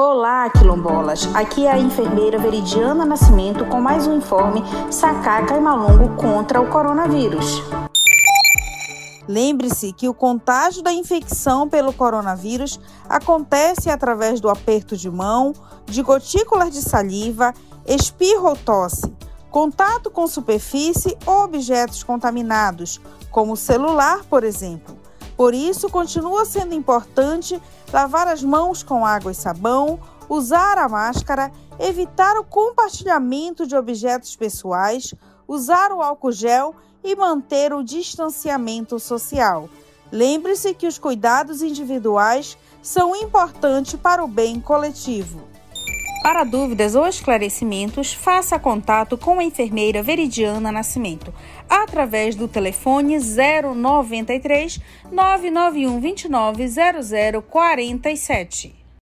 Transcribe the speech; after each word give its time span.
Olá, 0.00 0.48
quilombolas! 0.50 1.28
Aqui 1.34 1.66
é 1.66 1.72
a 1.72 1.76
enfermeira 1.76 2.38
Veridiana 2.38 3.04
Nascimento 3.04 3.64
com 3.64 3.80
mais 3.80 4.06
um 4.06 4.16
informe 4.16 4.62
Sacaca 4.92 5.56
e 5.56 5.60
Malungo 5.60 6.14
contra 6.14 6.60
o 6.60 6.70
coronavírus. 6.70 7.60
Lembre-se 9.26 9.92
que 9.92 10.08
o 10.08 10.14
contágio 10.14 10.84
da 10.84 10.92
infecção 10.92 11.68
pelo 11.68 11.92
coronavírus 11.92 12.78
acontece 13.08 13.90
através 13.90 14.40
do 14.40 14.48
aperto 14.48 14.96
de 14.96 15.10
mão, 15.10 15.52
de 15.84 16.00
gotículas 16.00 16.72
de 16.72 16.80
saliva, 16.80 17.52
espirro 17.84 18.50
ou 18.50 18.56
tosse, 18.56 19.12
contato 19.50 20.12
com 20.12 20.28
superfície 20.28 21.18
ou 21.26 21.42
objetos 21.42 22.04
contaminados, 22.04 23.00
como 23.32 23.56
celular, 23.56 24.20
por 24.30 24.44
exemplo. 24.44 24.97
Por 25.38 25.54
isso, 25.54 25.88
continua 25.88 26.44
sendo 26.44 26.74
importante 26.74 27.62
lavar 27.92 28.26
as 28.26 28.42
mãos 28.42 28.82
com 28.82 29.06
água 29.06 29.30
e 29.30 29.34
sabão, 29.36 30.00
usar 30.28 30.76
a 30.76 30.88
máscara, 30.88 31.52
evitar 31.78 32.36
o 32.36 32.44
compartilhamento 32.44 33.64
de 33.64 33.76
objetos 33.76 34.34
pessoais, 34.34 35.14
usar 35.46 35.92
o 35.92 36.02
álcool 36.02 36.32
gel 36.32 36.74
e 37.04 37.14
manter 37.14 37.72
o 37.72 37.84
distanciamento 37.84 38.98
social. 38.98 39.70
Lembre-se 40.10 40.74
que 40.74 40.88
os 40.88 40.98
cuidados 40.98 41.62
individuais 41.62 42.58
são 42.82 43.14
importantes 43.14 43.94
para 43.94 44.24
o 44.24 44.26
bem 44.26 44.58
coletivo. 44.58 45.47
Para 46.22 46.44
dúvidas 46.44 46.94
ou 46.94 47.06
esclarecimentos, 47.06 48.12
faça 48.12 48.58
contato 48.58 49.16
com 49.16 49.38
a 49.38 49.44
enfermeira 49.44 50.02
Veridiana 50.02 50.72
Nascimento 50.72 51.32
através 51.68 52.34
do 52.34 52.48
telefone 52.48 53.18
093 53.18 54.80
991 55.10 56.00
29 56.00 56.68
0047. 56.68 58.77